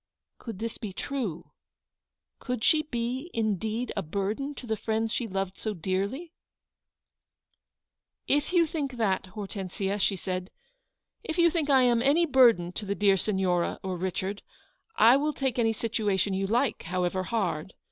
Could 0.39 0.57
this 0.57 0.79
be 0.79 0.93
true? 0.93 1.51
Could 2.39 2.63
she 2.63 2.81
be 2.81 3.29
indeed 3.35 3.91
a 3.95 4.01
burden 4.01 4.55
to 4.55 4.65
the 4.65 4.75
friends 4.75 5.13
she 5.13 5.27
loved 5.27 5.59
so 5.59 5.75
dearly?" 5.75 6.33
If 8.37 8.51
you 8.51 8.65
think 8.65 8.93
that, 8.93 9.27
Hortensia," 9.35 9.99
she 9.99 10.15
said," 10.15 10.49
if 11.23 11.37
you 11.37 11.51
think 11.51 11.69
I 11.69 11.83
am 11.83 12.01
any 12.01 12.25
burden 12.25 12.71
to 12.71 12.85
the 12.87 12.95
dear 12.95 13.15
Signora, 13.15 13.79
or 13.83 13.95
Richard, 13.95 14.41
I 14.95 15.17
will 15.17 15.33
take 15.33 15.59
any 15.59 15.71
situation 15.71 16.33
you 16.33 16.47
like, 16.47 16.81
however 16.81 17.21
hard. 17.21 17.75